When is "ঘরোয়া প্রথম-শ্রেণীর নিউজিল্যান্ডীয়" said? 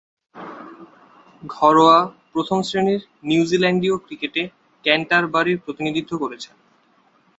1.43-3.95